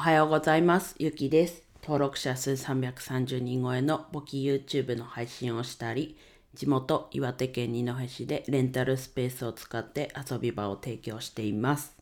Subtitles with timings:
[0.00, 0.94] おはようございます。
[0.98, 1.62] ゆきです。
[1.82, 6.16] 登録者数330人超えの簿記 YouTube の配信をしたり、
[6.54, 11.94] 地元岩手県二戸市でレンタルスペースを使って遊び場を提供しています。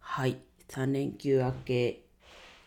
[0.00, 0.38] はい、
[0.70, 2.04] 3連休明け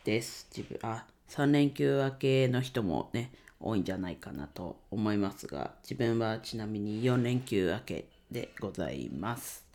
[0.04, 0.48] です。
[0.56, 9.66] 自分、あ、3連休明けの人もね、多いんじゃないかなと思いますが、自分はちなみに4連休明けでございます。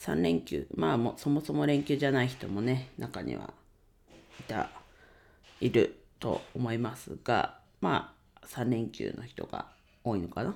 [0.00, 3.54] 3連休まあもうそもそも連休じゃない人もね中には
[4.46, 4.70] いた
[5.60, 9.66] いると思いますがまあ3連休の人が
[10.04, 10.54] 多いのかな。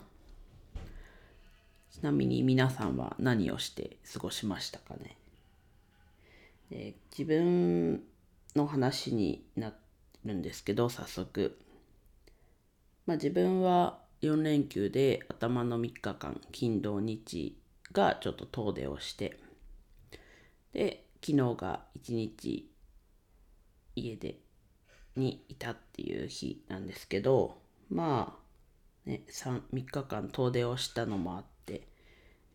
[1.91, 5.17] ちなみに皆さんは何をして過ごしましたかね？
[6.71, 8.05] で自分
[8.55, 9.73] の話にな
[10.25, 11.59] るんですけど早速。
[13.07, 17.59] まあ自分は4連休で頭の3日間金土日
[17.93, 19.37] がちょっと遠出をして
[20.73, 22.71] で昨日が一日
[24.01, 24.39] 家で
[25.17, 27.59] にいたっていう日なんですけど
[27.91, 28.37] ま
[29.07, 31.89] あね 3, 3日間遠出をしたのもあって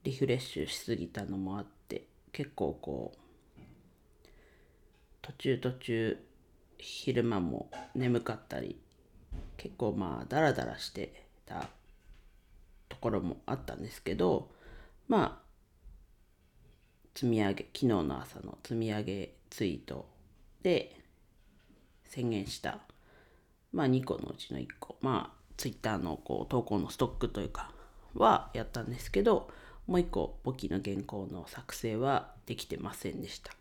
[0.04, 3.20] リフレッシュしすぎたのもあって結構こう
[5.22, 6.18] 途中途中
[6.78, 8.80] 昼間も眠かったり
[9.58, 11.70] 結構まあダラダラしてた
[12.90, 14.50] ところもあったんですけど
[15.08, 15.46] まあ
[17.16, 20.08] 積み上げ昨日の朝の積み上げツイート
[20.62, 21.05] で
[22.08, 22.80] 宣言した。
[23.72, 24.98] まあ2個のうちの1個。
[25.02, 27.72] まあツイッターのこう投稿のストックというか
[28.14, 29.50] はやったんですけど
[29.88, 33.54] もう1個簿記の原稿の作成はできてませんでした。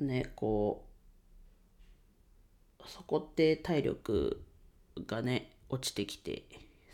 [0.00, 0.84] ねこ
[2.80, 4.42] うそこって体力
[5.06, 6.44] がね落ちてきて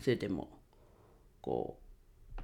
[0.00, 0.48] それでも
[1.40, 2.42] こう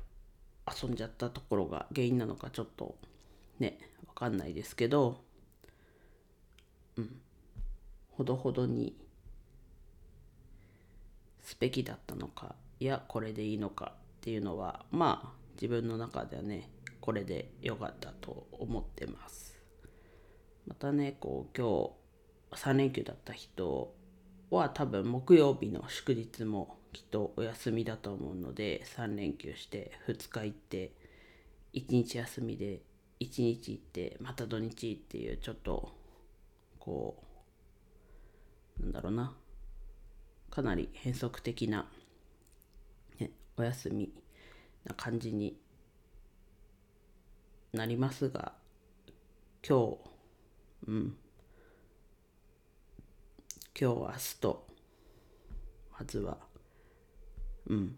[0.71, 2.97] 遊んじゃったところが原因なのかちょっと
[3.59, 5.21] ねわかんないですけど
[8.11, 8.97] ほどほどに
[11.43, 16.71] すべきだったのかいやこれでいいのかっていうのはまあ自分の中ではね
[17.01, 19.59] これで良かったと思ってます。
[20.67, 21.91] またねこう今
[22.53, 23.95] 日3連休だった人
[24.51, 30.93] は多分木曜日の祝日もきっとお休みだと思うので3連休して2日行って
[31.75, 32.81] 1日休みで
[33.21, 35.93] 1日行ってまた土日っていうちょっと
[36.91, 37.23] こ
[38.81, 39.37] うなんだろうな。
[40.51, 41.87] かなり変則的な、
[43.21, 44.13] ね、お休み
[44.85, 45.57] な感じに
[47.73, 48.55] なりますが
[49.67, 49.99] 今日
[50.89, 51.17] うん。
[53.81, 54.41] 今日明日。
[54.41, 54.67] と
[55.97, 56.39] まずは
[57.69, 57.97] うん。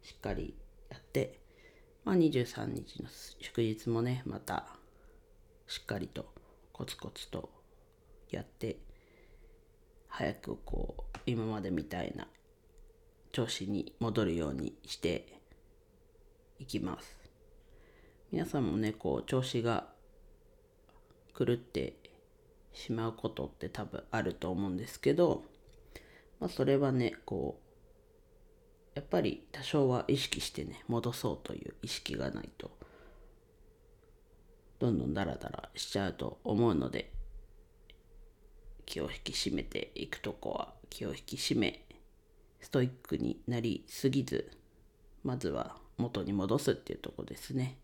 [0.00, 0.54] しっかり
[0.88, 1.38] やって
[2.02, 3.10] まあ23日の
[3.40, 4.64] 祝日もねまた
[5.66, 6.39] しっかりと
[6.80, 7.50] コツコツと
[8.30, 8.78] やって
[10.08, 12.26] 早くこう今までみたいな
[13.32, 15.26] 調子に戻るようにして
[16.58, 17.18] いきます。
[18.32, 19.88] 皆さんもねこう調子が
[21.38, 21.96] 狂って
[22.72, 25.42] しまうことって多分あると思うんですけど、
[26.40, 32.70] まあ、それはねこうやっぱり多少は意識してね戻そうという意識がないと
[34.80, 37.12] どんどんダラダラしちゃうと思うので
[38.86, 41.84] 気を引き締めていくとこは気を引き締め
[42.60, 44.50] ストイックになりすぎず
[45.22, 47.76] まずは元に戻すっていうとこですね。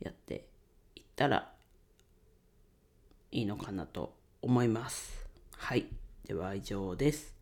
[0.00, 0.46] やって
[0.94, 1.50] いったら
[3.32, 5.28] いいのかなと思います。
[5.56, 5.86] はい。
[6.24, 7.34] では以上です。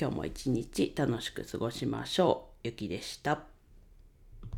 [0.00, 2.68] 今日も一日楽しく過ごしましょう。
[2.68, 3.51] ゆきでした。